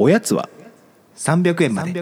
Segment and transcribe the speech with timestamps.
[0.00, 0.48] おやつは
[1.16, 1.92] 300円まで。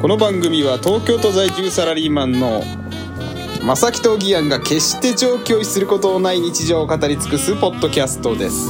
[0.00, 2.62] この番組は東京都在住サラリーマンの
[3.66, 8.68] 正木と義安が決して上京することのない日常を語り尽くすポッドキャストです。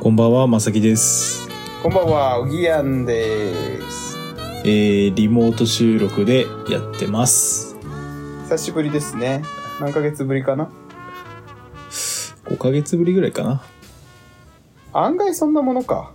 [0.00, 1.48] こんばんは、まさきです。
[1.82, 4.05] こんばんは義安です
[4.68, 7.76] えー、リモート収録でやってます。
[8.44, 9.42] 久しぶりですね
[9.80, 10.70] 何ヶ月ぶりかな
[12.46, 13.62] ？5ヶ月ぶりぐらいかな。
[14.92, 16.12] 案外そんなものか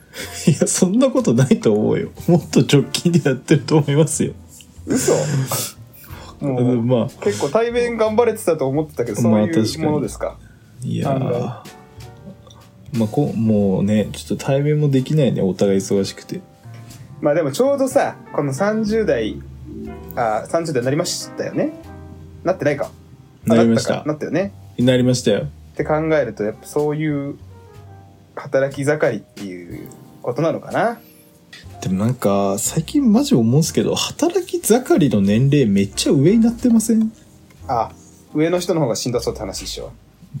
[0.46, 2.10] いや、そんなことないと思うよ。
[2.28, 4.32] もっと直近でやってると思いますよ。
[4.86, 5.12] 嘘？
[6.40, 10.36] もう、うんまあ、結構対面頑張れてたと思ってたけどそういうものですか？
[10.82, 11.08] いや
[12.92, 16.40] まあこ、もうね、ちょっと対面もできないね、お互い忙しくて。
[17.20, 19.40] まあでもちょうどさこの30代
[20.16, 21.72] あ30代になりましたよね？
[22.42, 22.90] なってないか？
[23.46, 23.90] あなりました。
[23.90, 24.08] なったか？
[24.08, 24.52] なったよね？
[24.78, 25.44] なりましたよ。
[25.44, 27.38] って考えるとやっぱそういう
[28.36, 29.88] 働き盛りっていう
[30.22, 30.98] ことなのかな？
[31.80, 37.12] でもなんか、最近マジ思うんすけど、働き盛りの年齢めっちゃ上になってません？
[37.68, 37.92] あ
[38.34, 39.92] 上の人の方がしんどそうって話でしょ。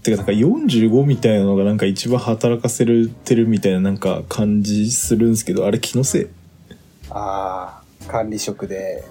[0.02, 6.26] てかなんか45みたいなのがなんか一番働かせてるみたいななんか感じするんですけど、あれ気のせい？
[7.14, 9.04] ああ管理職で。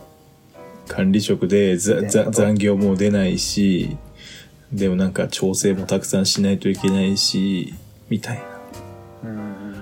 [0.87, 3.95] 管理職で残業も出ないし
[4.73, 7.73] でもなんか調整もたくさんしないといけないし
[8.09, 8.43] みたい
[9.23, 9.79] うんな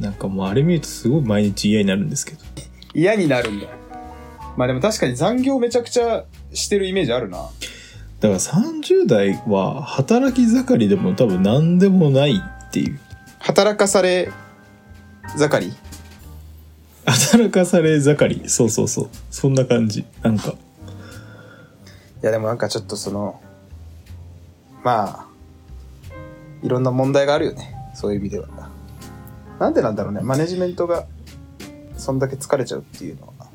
[0.00, 2.38] なんかもうあれ見るとすごい毎日嫌になるんですけど。
[2.92, 3.68] 嫌になるんだ。
[4.56, 7.38] まあでも確かに残業めちゃくちゃしてるイメージあるな。
[8.20, 12.34] だから30代は働き盛りでも多分何でもない
[12.66, 12.98] っていう。
[13.38, 14.30] 働かされ
[15.36, 15.72] 盛り？
[17.06, 18.48] 働かされ盛り。
[18.48, 19.08] そうそうそう。
[19.30, 20.04] そんな感じ。
[20.22, 20.50] なんか。
[20.50, 20.54] い
[22.22, 23.40] やでもなんかちょっとその
[24.84, 25.26] まあ
[26.62, 27.74] いろんな問題があるよね。
[27.94, 28.48] そういう意味では。
[29.58, 30.20] なんでなんだろうね。
[30.20, 31.06] マネジメントが
[31.96, 33.46] そんだけ疲れちゃうっていうのは。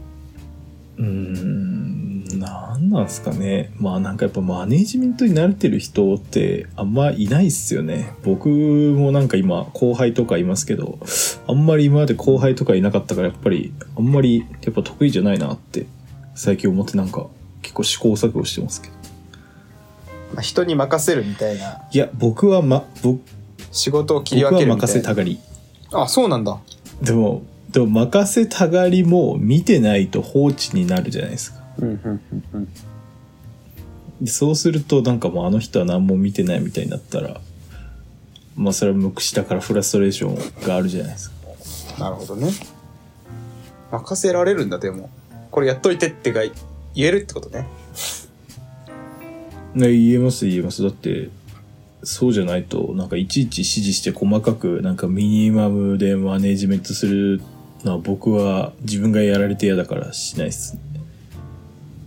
[0.97, 3.71] うーんなんなんすかね。
[3.77, 8.13] まあなんかやっぱマネジメントに慣れてる人ってあんまいないっすよね。
[8.23, 10.99] 僕もなんか今後輩とかいますけど
[11.47, 15.85] あんまり今まで後輩とかいなかったからやっぱりあんまりやっぱ得意じゃないなって
[16.35, 17.27] 最近思ってなんか
[17.61, 18.93] 結構試行錯誤してますけど。
[20.33, 21.87] まあ、人に任せるみたいな。
[21.91, 23.21] いや僕はま僕
[23.71, 25.39] 仕事を切り僕は分ける任せたがり。
[25.93, 26.59] あそうなんだ。
[27.01, 31.56] でもでも任せたがりも見てないと放置になるじゃないですか
[34.25, 37.39] そうするとなんかもうあの人は何も見てないみたいになったら
[38.55, 41.37] まあそれは無口だからフラストレーションがあるじゃないですか。
[42.03, 42.51] なるほどね。
[43.91, 45.09] 任せられるんだでも。
[45.51, 46.51] これやっといてってが言
[46.95, 47.67] えるってことね。
[49.75, 50.81] ね言えます言えます。
[50.81, 51.29] だって
[52.03, 57.41] そうじゃないとなんかいちいち指示して細かくなんかミニマムでマネジメントする
[57.83, 60.81] のは僕は自分がやられて嫌だからしないっすね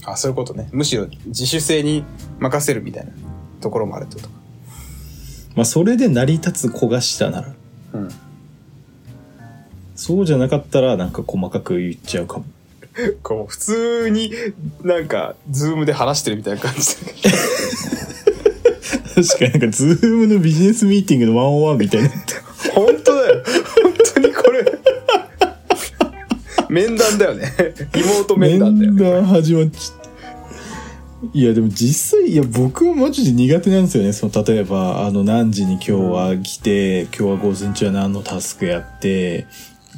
[0.05, 0.69] あそういうことね。
[0.72, 2.05] むしろ自主性に
[2.38, 3.12] 任せるみたいな。
[3.61, 4.34] ところもあるってことか。
[5.55, 7.55] まあそれで成り立つ焦がしたなら。
[7.93, 8.09] うん。
[9.94, 12.44] そうじゃなかったらなんか細かく言っちゃうかも。
[13.22, 14.33] こう普通に
[14.83, 16.97] なんか Zoom で話してるみたいな感じ。
[16.97, 17.12] で
[19.22, 22.15] 確かになんか Zoom のビジネスミーティングの one on one みたいにな。
[22.75, 23.44] 本当だよ
[26.70, 27.53] 面談だよね。
[27.92, 29.00] リモート面談だよね。
[29.03, 30.10] 面談始まっちゃった
[31.34, 34.12] いやでも実際いや僕はマジで苦手なんですよね。
[34.12, 39.47] その例えばあの何時に今日は来て、今日は午前中は何のタスクやって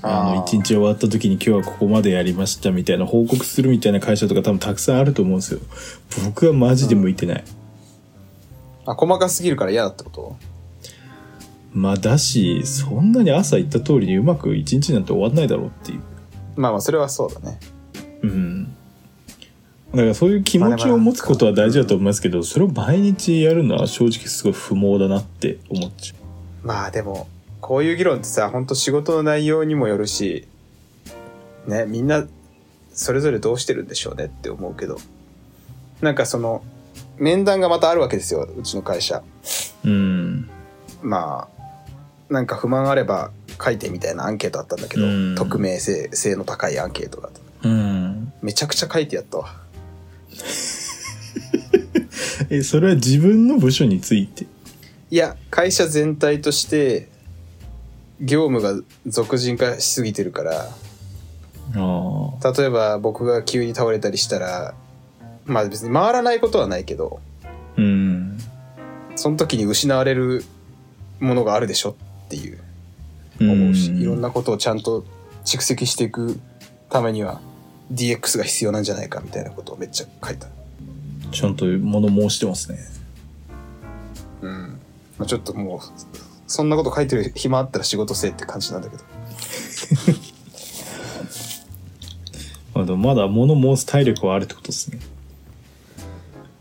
[0.02, 5.60] あのあー一日終わった時に今日はここまでやりましたみたいな報告するみたいな会社とか多分たくさんあると思うんですよ。
[6.24, 7.44] 僕はマジで向いてない、
[8.86, 10.36] あ細かすぎるから嫌だってこと？
[11.72, 16.02] まあだしそんなに朝言った通りにうまく一日なんて終わんないだろうっていう
[16.56, 17.58] まあまあそれはそうだね。
[18.22, 18.64] うん。
[19.92, 26.14] だからそういう気持ちを持つことは大事だと思いますけどそれを毎日やるのは正直すごい不毛だなって思っちゃ
[26.62, 27.28] まあでも
[27.60, 30.48] こういう議論ってさ本当仕事の内容にもよるし
[31.66, 32.26] ねみんな
[32.94, 34.96] それぞれどうしてるんでしょうねって思うけど。
[36.02, 36.64] なんかその
[37.16, 39.22] 面談がまたあるわけですようちの会社。
[39.84, 40.50] ううん。
[41.00, 43.30] まあなんか不満あれば
[43.62, 45.34] 書いてみたいなアンケートあったんだけど、うん。
[45.36, 47.32] 匿名性性の高いアンケートがあっ
[47.62, 47.68] た。
[47.68, 48.32] うん。
[48.42, 49.54] めちゃくちゃ書いてやったわ。
[52.50, 54.46] えそれは自分の部署について？
[55.10, 57.08] いや会社全体として
[58.20, 60.68] 業務が俗人化しすぎてるから
[61.74, 64.74] 例えば僕が急に倒れたりしたら
[65.44, 67.20] まあ別に回らないことはないけど
[67.76, 68.38] うん。
[69.16, 70.44] その時に失われる
[71.20, 71.94] ものがあるでしょっ
[72.28, 72.58] ていう
[73.50, 75.04] 思うし、いろんなことをちゃんと
[75.44, 76.38] 蓄積していく
[76.90, 77.40] ためには
[77.92, 80.48] DX が必要なんじゃないかみたいなことをめっちゃ書いた。
[81.32, 82.78] ちゃんと物申してますね
[84.42, 84.78] うん。
[85.18, 85.80] まあ、ちょっともう、
[86.46, 89.02] そんなこと書いてる暇あったら仕事せえって感じなんだけど。
[92.74, 94.98] まあでもまだ物申す体力はあるってことですね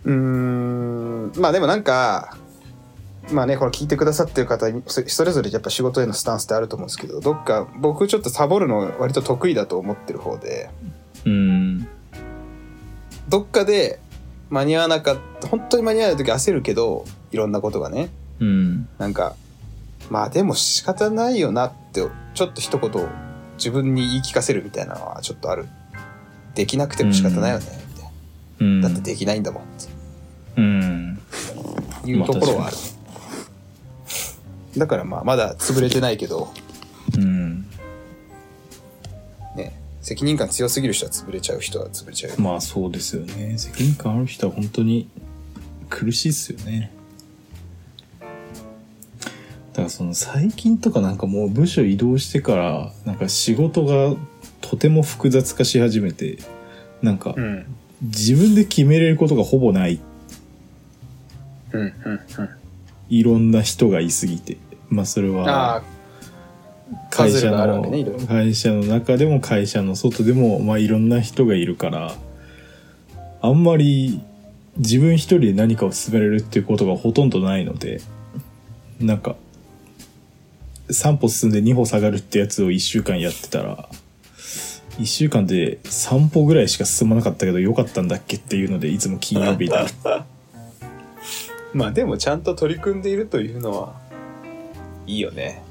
[0.04, 1.31] うーん。
[1.38, 2.38] まあでもなんか、
[3.31, 10.69] まあね、これ聞いてくださってる方、そそれぞれやっぱ仕事へのスタンスってあると思うんですけど、どっか僕ちょっとサボるの割と得意だと思ってる方で、
[11.25, 11.88] うん
[13.30, 14.00] どっかで
[14.50, 19.36] 間に合わなかった、本当に間に合わない時焦るけど、いろんなことがね、うんなんか、
[20.10, 23.07] まあでも仕方ないよなって、ちょっと一言
[23.57, 25.68] 自分に言い聞かせるみたいなのはちょっとある。
[26.56, 28.12] できなくても仕方ないよね、みたい
[28.60, 28.89] うんな。
[28.89, 29.66] だってできないんだもんっ
[30.57, 31.19] うん
[32.04, 32.77] ていうところはある。
[34.77, 36.51] だからまあまだ潰れてないけど、
[37.18, 37.62] うん
[39.56, 42.38] ね、責任感強すぎる人は潰れちゃう人は潰れちゃうよ。
[42.39, 45.09] まあそうですよね責任感ある人は本当に
[45.89, 46.91] 苦しいっすよね
[49.73, 54.15] だからその最近とかなんかもう部署移動してからなんか仕事が
[54.62, 56.38] とても複雑化し始めて
[57.01, 57.65] なんかうん。
[58.01, 60.00] 自分で決めれることがほぼない
[61.71, 62.50] うん、うん、うん。
[63.12, 64.58] いろんな人がいすぎて
[64.90, 65.84] まあそれあは
[67.10, 67.86] 会社の。
[68.28, 72.16] 会社の中でも会社の外でもまあいろんな人がいるから
[73.42, 74.22] あんまり
[74.78, 78.02] 自分一人で何かを進めれるっていうことがほとんどないので
[79.00, 79.36] なんか
[80.88, 83.90] 3歩進んで2歩下がるってやつを1週間やってたら
[85.00, 89.90] 1週間で3歩ぐらいしか進まなかったけどよかったんだっけっていうのでいつも金曜日になる
[91.73, 93.95] まあでもちゃんと取り組んでいるというのは
[95.07, 95.63] いいよね。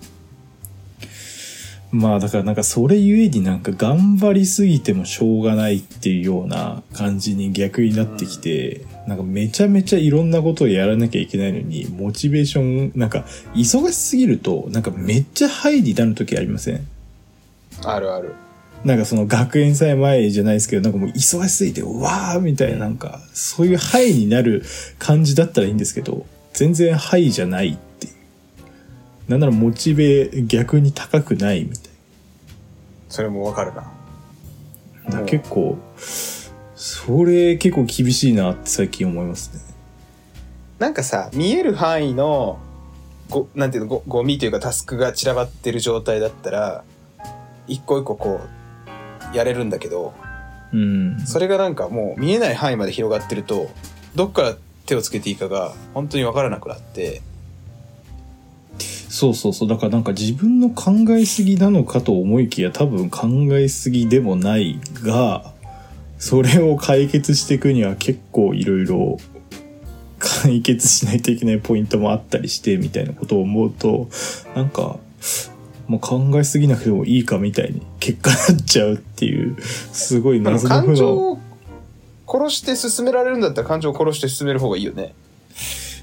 [1.93, 13.25] まあだからなんかそれゆえになんか頑張りすぎてもしょうがないっていうような感じに逆になってきて、なんかめちゃめちゃいろんなことをやらなきゃいけないのに、モチベーション、なんか
[13.55, 16.87] 忙しすぎるとなんかめっちゃハイになる時ありません？
[17.85, 18.35] あるある。
[18.85, 24.65] なんかその学園祭前じゃないですけど、なんかもう忙しすぎて、うわーみたいななんか、そういうハイになる
[24.99, 29.31] 感じだったらいいんですけど、全然ハイじゃないっていう。
[29.31, 31.89] なんならモチベ逆に高くないみたいな。
[33.09, 33.91] それもわかるな。
[35.27, 35.77] 結構
[36.75, 39.75] それ結構厳しいなって最近思いますね
[40.79, 42.59] なんかさ、見える範囲の、
[43.29, 46.85] ご、なんていうの、ご、ゴミというかタスクが散らばってる状態だったら、
[47.67, 48.60] 一個一個こう、
[49.33, 50.15] やれるんだけど、
[50.73, 51.21] うん。
[51.27, 53.71] それがなんかもう見えない範囲まで広がってると、
[54.15, 54.57] どっから
[54.87, 57.23] 手をつけていいかが本当にわからなくなって、
[59.09, 59.69] そうそうそう。
[59.69, 65.53] だからなんか自分の考えすぎなのかと思いきや多分考えすぎでもないが
[66.19, 69.19] それを解決していくには結構いろいろ
[70.19, 74.09] 解決しないといけないポイントもあったりしてみたいなことを思うと
[74.55, 74.99] なんか
[75.91, 80.75] もう考えすぎなくてもいいかみたいに結果なっちゃうっていうすごいまあ謎の。
[80.77, 81.39] 感情のを
[82.29, 85.15] 殺して進められるんだったら感情を殺して進める方がいいよね。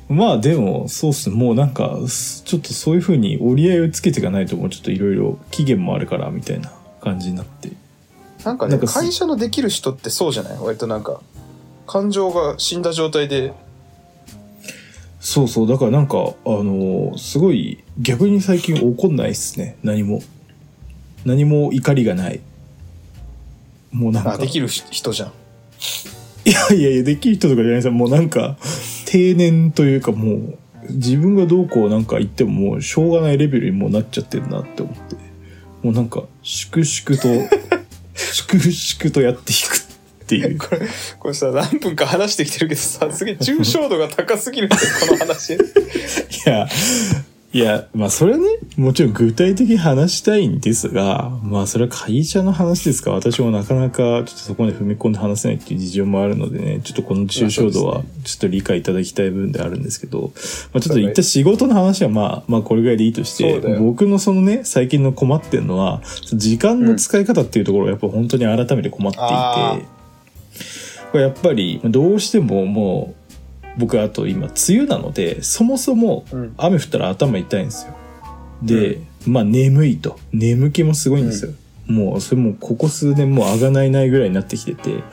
[0.10, 1.30] まあでもそうっす。
[1.30, 7.72] ねもうなんかすちょっとそういう風に折り合いをつけていかないともうちょっといろいろ期限もあるからみたいな感じになって。
[8.44, 10.58] なんかねなんかす会社のできる人ってそうじゃない？
[10.60, 11.22] 割となんか、
[11.88, 13.54] 感情が死んだ状態で、
[15.30, 19.76] そうそうだからなんかあのすごい逆に最近怒んないっすね。
[19.84, 20.22] 何も。
[21.26, 22.40] 何も怒りがない。
[23.92, 24.36] もうなんか。
[24.36, 25.34] あ、できる人じゃん。
[26.46, 27.94] いやいやいやできる人とかじゃないですよ。
[27.94, 28.56] もうなんか
[29.06, 30.58] 定年というかもう
[30.92, 35.16] 自分がどうこうなんか言ってももうしょうがないレベルにもうなっちゃってるなって思って。
[35.84, 37.58] もうなんか粛々と
[38.16, 39.87] 粛々とやっていく
[40.28, 40.58] っていう。
[40.60, 40.82] これ、
[41.20, 45.54] これさ、何分か話してきてるけどさ、すげえ抽象度が高すぎるんだよ、この話。
[45.56, 45.58] い
[46.46, 46.68] や、
[47.54, 53.12] いや、まあそれはね、もちろん具体的に話したいんですが、まあそれは会社の話ですか？
[53.12, 60.34] ら、私もなかなかちょっとそこまで踏み込んで話せないっていう事情もあるのでね、ちょっとこの抽象度はちょっと理解いただきたい部分であるんですけど、
[60.74, 66.02] まあちょっと一旦仕事の話はまあ、まあこれぐらいでいいとして僕のそのね、最近の困ってるのは、
[66.34, 69.97] 時間の使い方っていうところがやっぱ本当に改めて困っていて、あこ
[71.18, 76.54] れやっぱりどうしてももう僕あと今梅雨なのでそもそもうん。
[76.58, 77.96] 雨降ったら頭痛いんですよ。
[78.64, 80.18] で、まあ眠いと。
[80.34, 81.52] 眠気もすごいんですよ、
[81.86, 85.04] もうそれもここ数年もう上がないないぐらいになってきてて。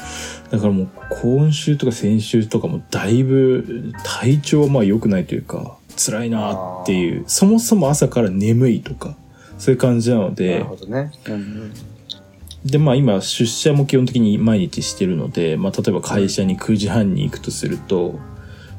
[0.51, 0.89] だからもう
[1.23, 7.25] 今週とか先週とかもだいぶ体調はまあ良くないというか辛いなっていう。
[7.27, 9.17] そもそも朝から眠いとか
[9.59, 11.13] そういう感じなのなでるほどね。
[11.27, 11.73] うんうん
[12.65, 18.13] でまあ今出社も基本的に毎日してるので、まあ、例えば会社に9時半に行くとすると、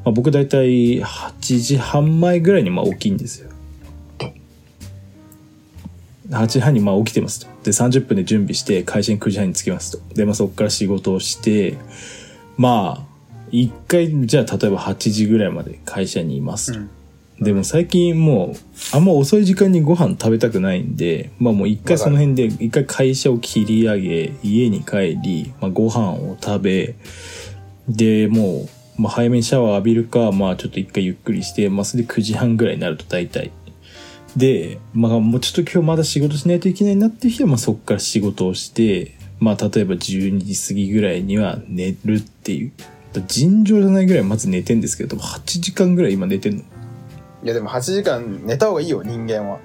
[0.03, 3.51] まあ、僕大体8時半前ぐらいにまあ起きんですよ。
[6.29, 7.47] 8時半にまあ起きてますと。
[7.63, 10.15] で、30分で準備して会社に9時半に着きますと。
[10.15, 11.77] で、まあそこから仕事をして、
[12.57, 13.15] まあ、
[13.51, 16.79] 一回、じゃあ例えば8時ぐらいまで会社にいますと。
[16.79, 16.89] うん
[17.39, 18.55] でも最近も
[18.93, 26.95] うあんま遅い時間にご飯食べたくないんでまあもう一回その辺で一回会社を切り上げ家に帰り、まあ、ご飯を食べ
[27.89, 33.51] でもう、まあ、早めにシャワー浴びるかまあちょっと一回ゆっくりして、まあ、それで9時半ぐらいになると大体。
[34.37, 42.71] でまあもうちょっと今日まだ仕事しないといけないなっていう日はまあそこから仕事をしてまあ例えば12時過ぎぐらいには寝るっていう。
[43.21, 46.63] 尋常じゃないぐらいまず寝てんですけど8時間ぐらい今寝てんの
[47.45, 49.59] いやでも8時間寝た方がいいよ人間は。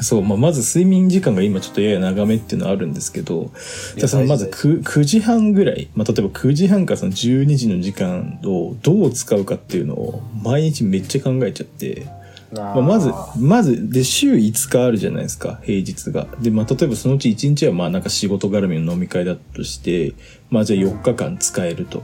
[0.00, 3.52] そう、まあ、まず睡眠時間が今ちょっとやや長めっていうのはあるんですけど、
[3.96, 12.06] じゃあそのまず 9, 9時半ぐらい、まあ、例えば9時半からその12時の時間をどう使うかっていうのを毎日めっちゃ考えちゃって、
[12.50, 16.26] まあ、まず、まず、で、週5日あるじゃないですか、平日が。
[16.40, 20.14] で、まあ、例えばそのうち1日はまあなんか仕事絡みの飲み会だとして、
[20.50, 22.02] まあじゃあ4日間使えると。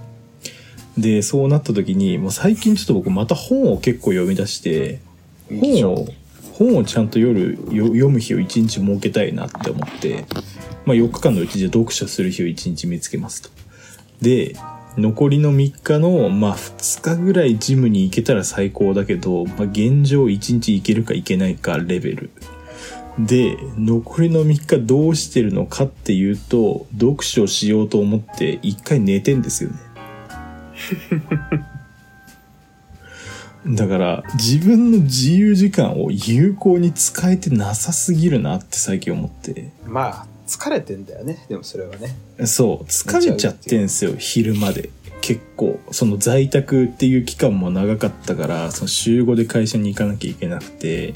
[1.00, 5.00] で、そうなった時に、もう最近ちょっと僕また本を結構読み出して、
[5.48, 6.06] 本を
[6.60, 10.26] 本をちゃんと夜よ読む日を1日設けたいなって思って、
[10.84, 13.48] まあ、4日間のうちで読書する日を1日見つけますと。
[14.20, 14.56] で
[14.98, 22.30] 残りの3日の、まあ、2日ぐらいジムに行けたら最高だけど、まあ、現状1日行けるか行けないかレベル。
[23.18, 29.76] で残りの3日どうしてるのかっていうと読書しようと思って1回寝てんですよね。
[33.66, 39.70] だから自分の自由時間を有効に使えてなさすぎるなって最近思って。
[39.86, 41.44] まあ疲れてんだよね。
[41.48, 42.16] でもそれはね。
[42.46, 44.90] そう疲れちゃってんすよ昼まで。
[45.20, 51.14] 結構その在宅っていう期間も長かったからその週5で会社に行かなきゃいけなくて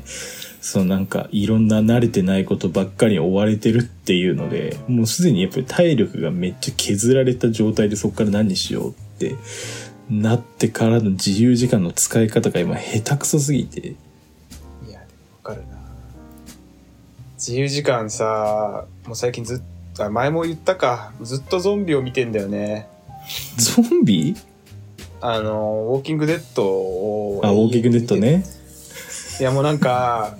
[0.60, 9.36] そのなんかいろんな慣れてないことばっかりに追われてるっていうのでもうすでにやっぱり体力がめっちゃ削られた状態でそこから何しようって
[10.10, 13.88] なってからの自由時間の使い方が今下手くそすぎて。
[13.88, 13.96] い
[14.90, 15.06] やわ
[15.42, 15.78] かるな。
[17.36, 19.60] 自由時間さもう最近ずっ
[19.94, 21.12] とあ前も言ったか。
[21.22, 22.88] ずっとゾンビを見てんだよね。
[23.56, 24.36] ゾンビ？
[25.20, 28.44] あのウォーキングデッドをあウォーキングデッドね。
[29.40, 30.36] いやもうなんか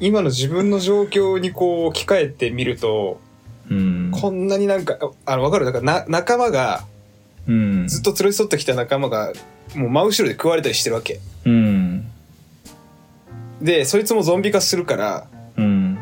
[0.00, 3.20] 今の自分の状況にこう置き換えてみると
[3.70, 4.10] うん。
[4.12, 5.64] こんなになんかあの分かる？
[5.64, 6.84] だからな仲間が
[7.46, 7.88] うん。
[7.88, 9.32] ずっと連れ添ってきた仲間が
[9.74, 11.20] もう真後ろで食われたりしてるわけ。
[11.44, 12.06] うん。
[13.60, 15.26] でそいつもゾンビ化するから
[15.56, 15.98] うん。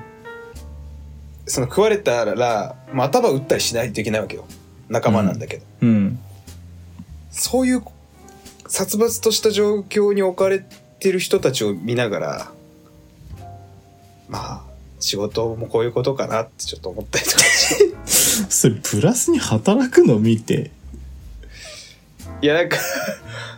[1.47, 4.47] その食われたら、まあ、頭打ったりしないといけないわけよ。
[4.89, 6.19] 仲間なんだけど、うん。
[7.31, 7.83] そういう
[8.67, 10.65] 殺伐とした状況に置かれ
[11.01, 12.53] てる人たちを見ながら
[14.29, 14.63] まあ
[15.01, 17.95] 仕事もこういうことかなってちょっと思ったりとかして。
[18.51, 20.19] それプラスに働くの？
[20.19, 20.71] 見て
[22.45, 22.77] いやなんか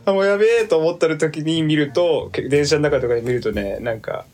[0.05, 4.26] あ もうやべえと思ってる時に見るとけ電車の中とかで見るとねなんか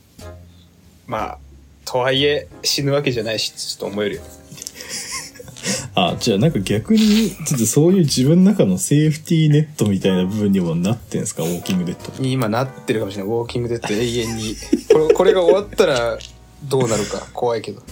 [1.07, 1.39] まあ
[1.87, 4.23] とはいえ死ぬわけじゃないしちょっと思えるよ。
[5.95, 11.45] あじゃあなんか逆にちょっとそういう自分の中のセーフティーネットみたいな部分にもなってんすか？
[11.45, 13.33] ウォーキングデッドに今なってるかもしれない。
[13.33, 14.57] ウォーキングデッド永遠に。
[14.93, 16.19] これ これが終わったら
[16.65, 17.27] どうなるか。
[17.33, 17.83] 怖いけど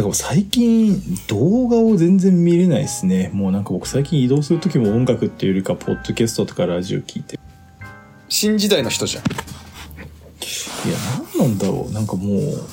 [0.00, 3.30] だから最近動画を全然見れないですね。
[3.34, 7.38] もうなんか僕最近移動する時も音楽っていうよりかポッドキャストとかラジオ聞いて。
[8.30, 9.24] 新時代の人じゃん。
[9.24, 9.26] い
[10.90, 10.96] や
[11.36, 11.92] 何なんだろう。
[11.92, 12.66] なんかもう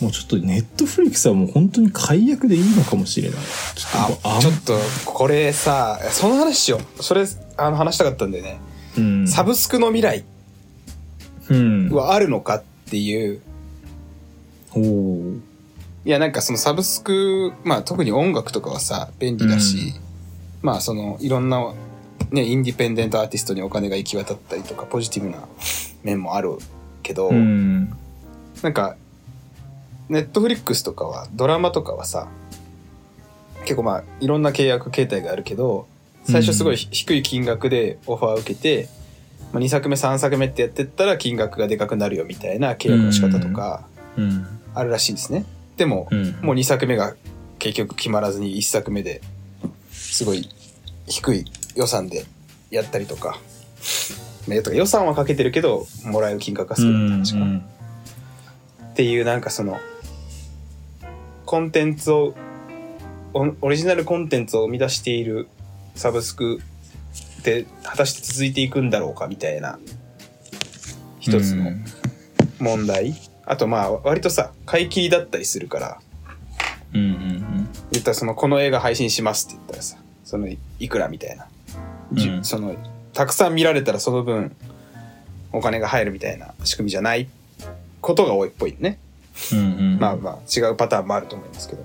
[0.00, 3.38] もうちょっとネットフリックスはもう本当に解約でいいのかもしれない。
[3.74, 7.02] ちょっとあちょっとこれさその話しよう。
[7.02, 7.26] それ
[7.56, 8.60] あの話したかったんだよね、
[8.96, 9.26] うん。
[9.26, 10.24] サブスクの未来。
[11.50, 11.90] うん。
[11.90, 13.40] はあるのかっていう。
[14.70, 15.47] おー
[16.04, 19.94] いやなんかそのサブスクまあ特に音楽とかはさ便利だし、
[20.62, 21.74] まあそのいろんな
[22.30, 25.38] ねインディペンデントアーティストにお金が行き渡ったりとかポジティブな
[26.02, 26.58] 面もある
[27.02, 27.92] けど、うん。
[28.62, 28.96] なんか
[30.08, 32.28] ネットフリックスとかはドラマとかはさ
[33.60, 35.86] 結構まあいろんな契約形態があるけど
[36.24, 38.88] 最初すごいひ低い金額でオファーを受けて、
[39.52, 43.86] まあ、2作目3作目ってやってったら金額がでかくなるよみたいな契約の仕方とか、
[44.16, 44.46] うん。
[44.74, 45.44] あるらしいんですね
[45.78, 46.32] でも、うん。
[46.42, 47.14] もう2作目が
[47.58, 49.22] 結局決まらずに1作目で
[49.90, 50.50] すごい
[51.06, 51.44] 低い
[51.74, 52.26] 予算で
[52.70, 53.38] やったりとか。
[54.46, 57.58] ねとか予算はかけてるけどもらえる金額が少ない確かな。
[57.58, 59.78] っていうなんかその
[61.44, 62.34] コンテンツを
[63.34, 65.48] オオリジナルコンテンツを生み出している
[65.94, 66.60] サブスク
[67.40, 69.78] って果たして続いていくんだろうかみたいな
[71.20, 71.72] 一つの
[72.58, 73.14] 問題、
[73.50, 76.00] あとまあ割とさ買い切りだったりするから。
[76.94, 81.46] うんうん言ったらそのこの映画配信しますって言ったらさそのいくらみたいな、
[82.12, 82.44] じゅうん。
[82.44, 82.74] その
[83.12, 84.54] たくさん見られたらその分
[85.52, 87.28] お金が入るみたいな仕組みじゃない
[88.00, 88.98] ことが多いっぽいね。
[89.52, 89.64] うんうん。
[89.64, 91.82] うんまあまあ違うパターンもあると思いますけど。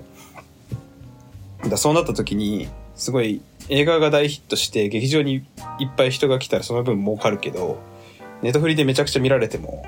[1.58, 3.40] だからそうなった時にすごい
[3.70, 5.34] 映画が大ヒットして劇場に
[5.78, 7.78] いっぱい人が来たらその分儲かるけど
[8.42, 9.84] ネットフリでめちゃくちゃ見られても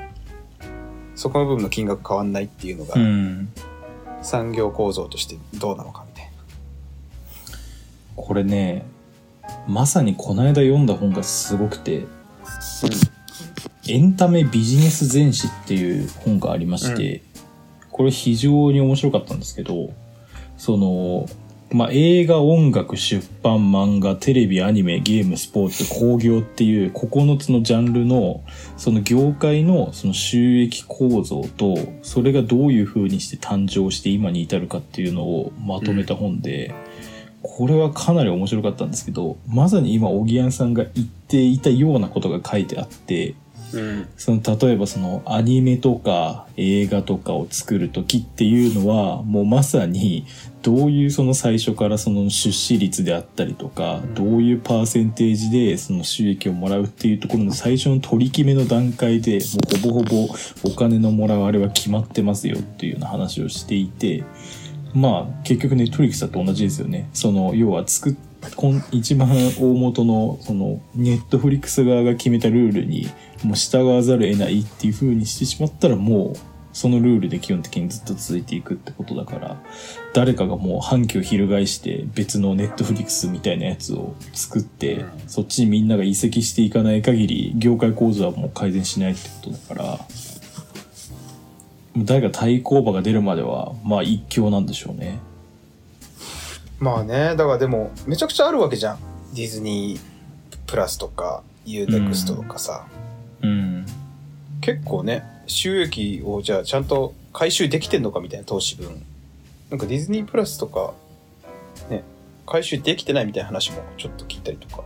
[1.16, 3.48] そこの部分の金額変わんないっていうのがうん。
[4.22, 6.30] 産業構造としてどうなのかみたいな。
[8.16, 8.86] これね
[9.68, 12.06] まさにこの間読んだ本がすごくて
[13.88, 17.22] 「エンタメビジネス全史」っていう本がありまして、
[17.90, 19.90] これ非常に面白かったんですけど
[20.56, 21.28] その
[21.72, 28.44] まあ、映画、音楽、出版、漫画、テレビ、アニメ、ゲーム、スポーツ、工業っていう9つのジャンルの、
[28.76, 36.72] その業界のその収益構造と、それがどういう風にして誕生して今に至るかっていうのをまとめた本で、
[37.42, 43.34] これはかなり面白かったんですけど、まさに今、おぎやんさんが言っていたようなことが書いてあって、
[43.78, 44.08] うん。
[44.16, 50.26] その例えばそのアニメとか映画とかを作る時っていうのはもうまさに
[50.62, 59.38] どういうその最初からその出資率であったりとかうんどういうパーセンテージでその収益をもらうっていうところの最初の取り決めの段階で
[59.82, 64.24] もうほぼほぼお金のもらうあれは決まってますよっていうような話をしていて
[64.94, 67.08] まあ結局ネットフリックスだと同じですよね。
[67.12, 68.14] その要は作っ
[68.54, 73.08] こん一番大元のそのネットフリックス側が決めたルールに
[73.42, 76.36] もう従わざるを得ないっていう風にしてしまったらもう
[76.72, 79.56] そのルールで基本的にずっと続いていくってことだから
[80.12, 89.98] 誰かがもう反旗を翻して別のネットフリックスみたいなやつを作って、うんそっちにみんなが移籍していかない限り業界構造はもう改善しないってことだから
[91.96, 95.18] 誰か対抗馬が出るまではまあ一強なんでしょうね。
[96.78, 98.98] まあね、だからでも、めちゃくちゃあるわけじゃん。
[99.34, 100.00] ディズニー
[100.66, 102.86] プラスとか、UNEXT とかさ。
[103.42, 103.86] うん
[104.60, 109.02] 結構ね、収益をじゃあちゃんと回収できてんのかみたいな投資分。
[109.70, 110.92] なんかディズニープラスとか、
[111.88, 112.02] ね、
[112.46, 114.82] 回収できてないみたいな話もちょっと聞いたりとか。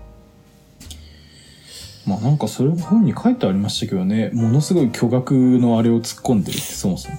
[2.07, 7.17] まあなんかそれも本に書いてありましたけどねものすごい巨額のあれを突っ込んでるってそもそも。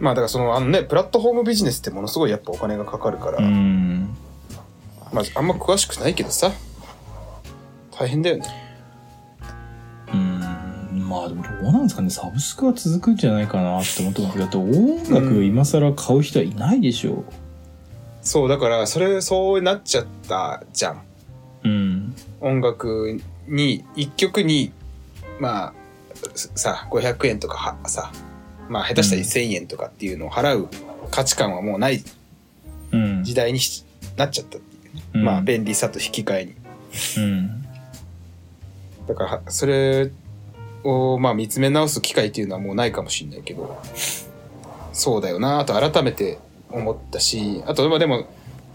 [0.00, 4.16] まあだからそのあのね、プラットフォームビジネスってものすごいやっぱお金がかかるから、うん。
[5.12, 6.52] まああんま詳しくないけどさ、
[7.90, 8.44] 大変だよね。
[10.12, 11.08] うん。
[11.08, 12.10] まあでもどうなんですかね。
[12.10, 14.32] サブスクは続くんじゃないかなって思ってます。
[14.34, 17.24] けどだって音楽今更買う人はいないでしょ。
[18.22, 21.02] そう、だからそれ、そうなっちゃったじゃん。
[21.64, 22.14] うん。
[22.40, 24.72] 音楽に一曲に
[25.40, 25.72] まあ
[26.34, 28.12] すさ500円とかはさ
[28.68, 30.68] まあ下手したら1,000円とかっていうのを払う
[31.10, 32.02] 価値観はもうない
[32.92, 33.24] うん。
[33.24, 33.84] 時代にし
[34.16, 35.18] なっちゃったっていう。
[35.18, 35.24] ん。
[35.24, 36.54] まあ便利さと引き換えに。
[37.18, 37.62] うん。
[39.06, 40.10] だからはそれ
[40.84, 43.80] をまあ見つめ直す機会っていうのはもうないかもしれないけど
[44.92, 46.38] そうだよなと改めて
[46.70, 48.28] 思ったしあとまあでも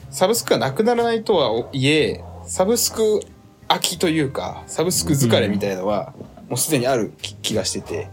[0.09, 3.21] サブスクがなくならないとはいえサブスク
[3.67, 6.13] 飽きというかサブスク疲れみたいのは
[6.49, 8.09] もうすでにある気気がしてて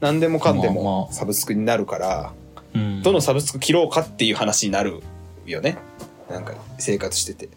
[0.00, 2.32] 何でもかんでもサブスクになるから
[2.74, 3.02] うん。
[3.02, 5.02] どのサブスク切ろうかっていう話になる
[5.46, 5.78] よね。
[6.30, 7.48] なんか生活してて。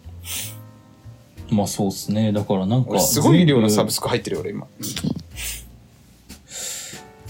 [1.49, 2.32] まあそうっすね。
[2.32, 4.71] だからなんか俺すごい量のサブススク入ってるよ俺今、ク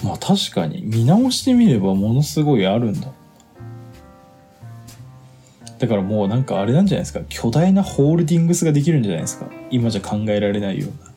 [0.05, 0.81] まあ確かに。
[0.83, 3.11] 見直してみればものすごいあるんだ。
[5.79, 7.21] だからもうなんかあれなんじゃないですか。
[7.27, 9.47] 巨大なホールディングスができるんじゃないですか。
[9.71, 11.10] 今じゃ考えられないような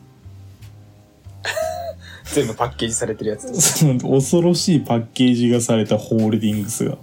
[2.35, 3.47] 全部パッケージされてるやつ。
[3.61, 6.97] その恐ろしいパッケージがされたホールディングスが。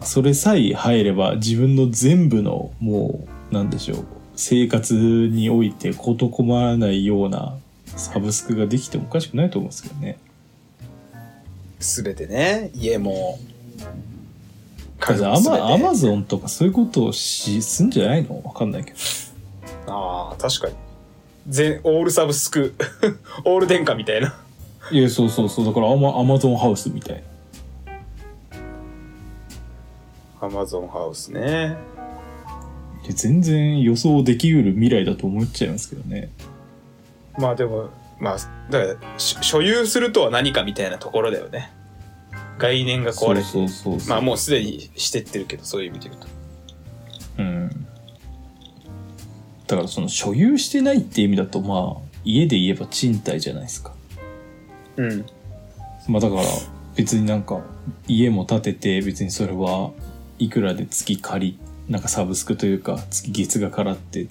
[0.00, 4.04] それさえ入れば自分の全部のもうなんでしょう
[4.36, 10.16] 生活において事困らないようなサブスクができてもおかしくないと思うんですけどね。
[11.80, 13.38] 全てね家も。
[15.00, 18.40] だってアマアマゾンとかそういうことをしすんじゃないの？
[18.42, 18.96] わかんないけど。
[19.92, 20.74] ああ確かに
[21.48, 22.74] 全オールサブスク
[23.44, 24.34] オール電化みたいな
[24.90, 27.22] いやそうそうそうだからアマアマゾンハウスみたいな
[30.40, 31.76] アマゾンハウスね。
[33.06, 36.30] で全然予想できうる未来だと思っちゃいますけどね
[37.38, 37.88] まあでも、
[38.20, 38.36] まあ、
[38.70, 41.72] だから、し所有するとは何かみたいなところだよね。
[42.58, 43.46] 概念が壊れて。
[43.46, 46.37] そうそうそうそうまあもうすでにしてってるけど、そういう意味で言うと。
[49.68, 53.92] だからその所有してないって意味だとまあ家で言えば賃貸じゃないですか。
[54.96, 55.26] うん。
[56.08, 56.42] まあだから
[56.96, 57.60] 別になんか
[58.08, 59.90] 家も建てて別にそれは
[60.38, 64.26] いくらで月借りなんかサブスクというか月月が払って。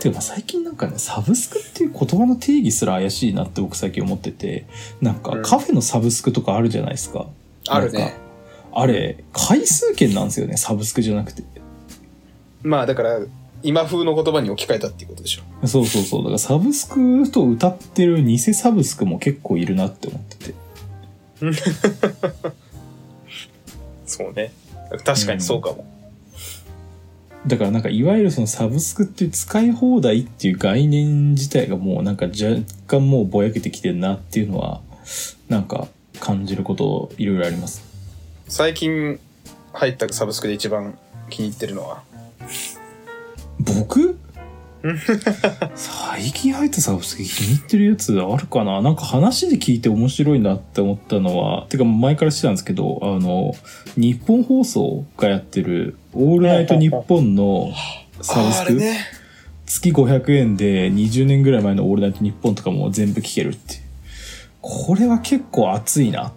[0.00, 4.66] てかまあ最近なんかねサブスクっていう言葉の定義すら怪しいなって僕最近思ってて
[5.00, 5.42] なんかうん。
[5.42, 7.26] カフェのサブスクとかあるじゃないですか、
[7.68, 8.14] あるね。
[8.72, 11.42] あれ回数券なんですよねサブスクじゃなくて。
[12.62, 13.20] まあだから、
[13.62, 15.66] 今風の言葉に置き換えたっていうことでしょ。
[15.66, 20.54] そうそうそうだからサブスクと歌ってる偽サブスクも結構いるなって思ってて
[24.06, 24.52] そうね。
[25.04, 25.84] 確かにそうかも。
[27.46, 34.80] だからなんかいわゆるそのサブスクっていう使い放題っていう概念自体がもうなんか若干もうぼやけてきてるなっていうのは
[35.48, 35.88] なんか
[36.20, 37.82] 感じることいろいろあります。
[38.48, 39.20] 最近
[39.72, 40.98] 入ったサブスクで一番
[41.30, 42.02] 気に入ってるのは？
[43.60, 44.18] 僕？
[45.74, 48.80] 最近入ったサブスク気に入ってるやつあるかな？
[48.80, 53.54] なんか話で聞いて面白いなって思ったのはてか前からしてたんですけどあの
[53.96, 57.72] 日本放送がやってる「オールナイトニッポン」の
[58.22, 58.98] サブスク、ね。
[59.66, 63.74] 月500円で20年ぐらい前の「オールナイトニッポン」とかも全部聞けるって。
[63.74, 63.80] いう
[64.60, 66.32] これは結構熱いな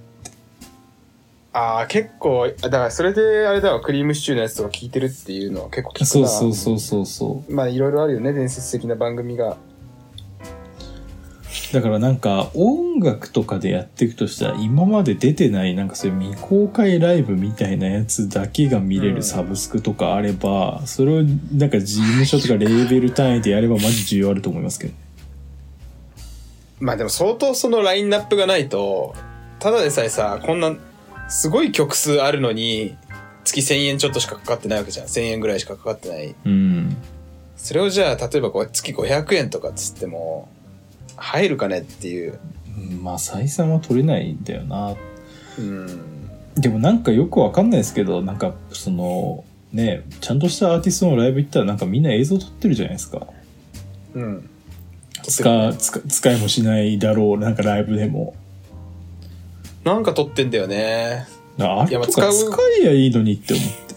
[1.53, 6.05] ああ、結構、だからそれであれだわ、クリームシチューのやつとか聞いてるっていうのは結構聞くな。
[6.05, 9.57] そうそうそうそうそうまあいろいろあるよね、伝説的な番組が。
[11.73, 24.93] だからなんか音楽とかでやっていくとしたら今まで出てないなんかそういう未公開ライブみたいなやつだけが見れうんるサブスクとかあれば、それをなんか事務所とかレーベル単位でやればマジ需要あると思いますけど
[26.79, 29.15] まあでも相当そのラインナップがないと、
[29.59, 30.75] ただでさえさ、こんな、
[31.31, 32.95] すごい曲数あるのに、
[33.43, 35.07] 月1000円ちょっとしかかかってないわけじゃん。
[35.07, 36.35] 1000円ぐらいしかかかってない。
[36.45, 36.97] うん
[37.55, 40.49] それをじゃあ、例えばこう月500円とかっつっても、
[41.15, 42.39] 入るかねっていう。
[43.01, 44.95] まあ採算は取れないんだよな
[45.57, 45.87] うん。
[46.55, 53.27] でもなんかよくわかんないですけどなんかそのねちゃんとしたアーティストのライブ行ったらなんかみんな映像撮ってるじゃないですか
[54.15, 54.49] うん。
[55.23, 58.33] 使使使いもしないだろうなんかライブでも
[59.83, 61.25] なんか撮ってんだよね。
[61.59, 63.95] あれとか使えやいいのにって思って。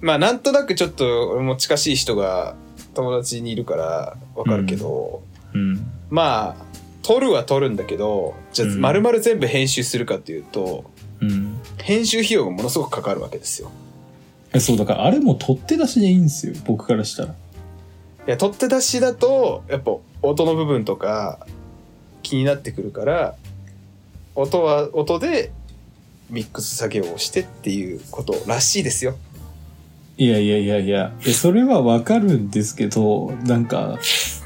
[0.00, 2.54] まあなんとなくちょっと俺も近しい人が
[2.94, 5.22] 友達にいるからわかるけど、
[5.54, 5.86] うん。
[6.10, 6.64] まあ
[7.02, 8.80] 撮るは撮るんだけどじゃあうん。
[8.80, 10.84] 丸々全部編集するかっていうと、
[11.20, 11.58] うん。
[11.78, 13.70] 編集費用がものすごくかかるわけですよ。
[14.54, 17.28] えそうだからあれも取って出しでいいんですよ僕からしたら。
[17.30, 17.34] い
[18.26, 21.46] や取って出しだとやっぱ音の部分とか
[22.22, 23.34] 気になってくるから
[24.34, 25.52] 音は音で
[26.30, 29.16] ミックス作業をしてっていうことらしいですよ。
[30.16, 33.98] いやいやいやいやえそれはわかるんですけどなんか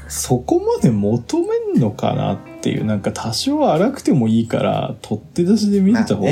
[0.07, 6.31] そこまで求めんのかなっていうなんか多少荒くてもいいから取って出しで見れた方が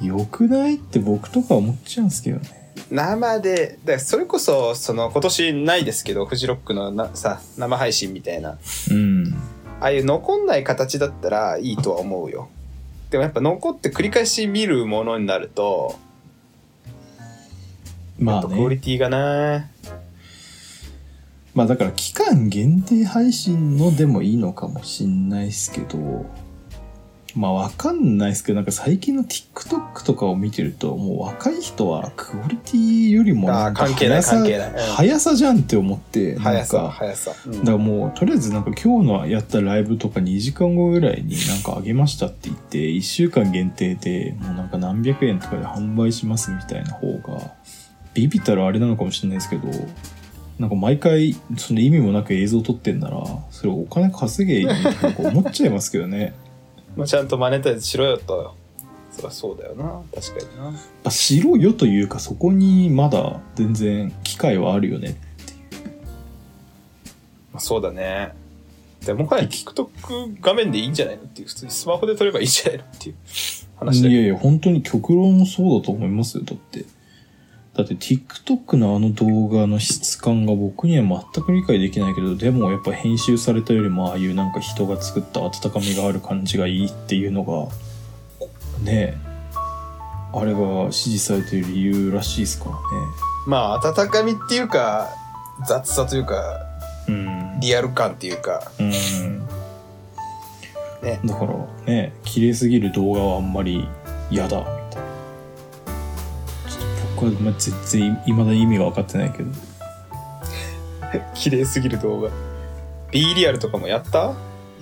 [0.00, 2.72] 良くないって僕とか思っちゃうんですけどね。
[2.90, 8.58] 生でだそれこそその今年ないですけどフジロックのなさ生配信みたいな。
[8.90, 9.34] うん
[9.84, 12.48] ああいう残んない形だったらいいとは思うよ。
[13.10, 15.98] でもやっぱ残って繰り返し見るものになると
[18.18, 19.68] まあやっぱクオリねティがな、
[21.52, 26.24] まあだから期間限定配信のでもいいのかもしんないですけど
[27.34, 34.70] まあわかんないですけどなんか最近の TikTok とかを見てるともう若い人はクオリティよりもなんかあー関係ない関係ない。
[34.70, 34.76] うん。
[34.76, 37.52] 速さじゃんって思ってなん速さか速さ、うん。
[37.60, 47.52] だからもうとりあえずなんか今日のやったライブとか2時間後ぐらいになんかあげましたって言って1週間限定でもうなんか何百円とかで販売しますみたいな方が
[48.14, 49.68] ビビったらあれなのかもしれないですけど
[50.58, 56.32] なんか毎回その意味もなく映像撮ってんならそれお金稼げいいのにって僕思っちゃいますけどね
[56.96, 58.54] まあ、ちゃんとマネタイズしろよと。
[59.10, 60.02] そりゃそうだよな。
[60.14, 60.70] 確かにな。
[60.70, 65.16] まあしろよというかそこにまだ全然機会はあるよね
[67.52, 68.34] まあ、そうだね。
[69.04, 71.48] でもはや TikTok 画面でいいんじゃないのっていう。
[71.48, 73.14] 普通にスマホで撮ればいいんじゃないのっていう
[73.76, 74.14] 話だけど。
[74.14, 76.84] いやいや本当に極論そうだと思いますよだって
[77.76, 87.64] だって TikTok のあの動画の質感が僕には全く理解できないけど、でもやっぱ編集されたよりもああいうなんか人が作った温かみがある感じがいいっていうのが、
[88.84, 89.16] ねえ、
[90.32, 92.80] あれが支持されてる理由らしいですからね。
[93.48, 95.10] まあ温かみっていうか
[95.66, 96.64] 雑さというか
[97.08, 97.58] うん。
[97.60, 98.90] リアル感っていうかうん。
[98.90, 98.96] ね
[101.24, 101.56] だから
[101.86, 103.88] ね、綺麗すぎる動画はあんまり
[104.30, 104.64] 嫌だ、
[107.22, 107.52] みたいな。
[107.58, 109.50] ちょっと僕はまあ全然未だに意味が分かってないけど。
[111.34, 112.30] 綺麗すぎる動画
[113.10, 114.32] B リアルとかもやった？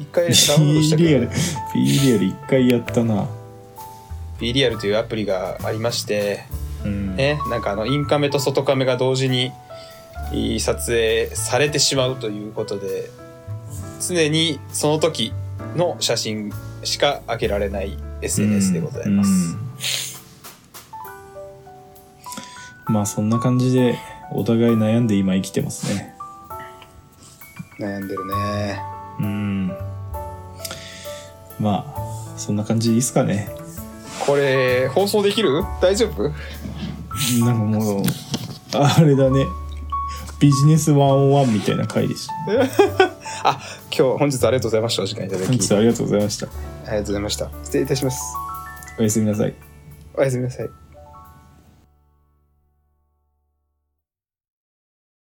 [0.00, 1.30] 一回ダウンロードした B リアル、
[1.74, 3.28] B リアル一回やったな。
[4.40, 6.44] B リアルというアプリがありまして
[6.84, 7.14] うん。
[7.16, 9.52] ねなんかあのインカメと外カメが同時に
[10.32, 13.10] いい撮影されてしまうということで
[14.00, 15.32] 常にその時
[15.76, 16.50] の写真
[16.82, 19.58] しか開けられない SNS でございます、うん
[22.86, 23.98] まあそんな感じで
[24.32, 26.14] お互い悩んで今生きてますね。
[27.78, 28.82] 悩んでるね。
[29.20, 29.68] うん。
[31.60, 33.48] まあそんな感じでいいっすかね。
[34.26, 35.62] これ放送できる？
[35.80, 36.32] 大丈夫？
[37.44, 38.04] なんかもう
[38.74, 39.46] あれだね。
[40.40, 42.32] ビジネス101みたいな回でした。
[43.44, 43.60] あ
[43.96, 45.02] 今日本日ありがとうございました。
[45.02, 45.46] お時間いただき。
[45.46, 46.46] 本日はありがとうございました。
[46.46, 47.48] ありがとうございました。
[47.64, 48.20] 失礼いたします。
[48.98, 49.54] おやすみなさい。
[50.14, 50.81] おやすみなさい